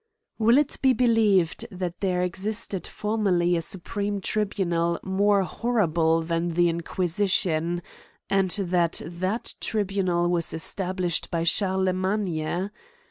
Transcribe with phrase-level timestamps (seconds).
[0.39, 6.55] WILL it be believed that there existed form, erly a supreme tribunal more horrible than
[6.55, 7.83] the In quisition;
[8.27, 12.71] and that that tribunal was established by Charlemagne